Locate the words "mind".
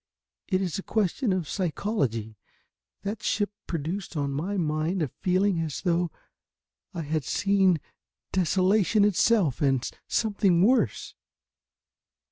4.57-5.03